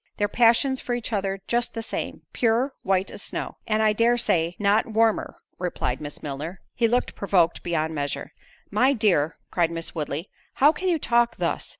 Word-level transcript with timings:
Their 0.17 0.27
passions 0.27 0.81
for 0.81 0.95
each 0.95 1.13
other 1.13 1.43
just 1.47 1.75
the 1.75 1.83
same—pure—white 1.83 3.11
as 3.11 3.21
snow." 3.21 3.57
"And 3.67 3.83
I 3.83 3.93
dare 3.93 4.17
say, 4.17 4.55
not 4.57 4.87
warmer," 4.87 5.35
replied 5.59 6.01
Miss 6.01 6.23
Milner. 6.23 6.59
He 6.73 6.87
looked 6.87 7.13
provoked 7.13 7.61
beyond 7.61 7.93
measure. 7.93 8.33
"My 8.71 8.93
dear," 8.93 9.37
cried 9.51 9.69
Miss 9.69 9.93
Woodley, 9.93 10.31
"how 10.55 10.71
can 10.71 10.87
you 10.87 10.97
talk 10.97 11.35
thus? 11.37 11.69